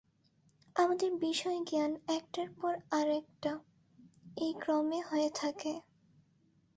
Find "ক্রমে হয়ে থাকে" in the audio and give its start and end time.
4.59-5.73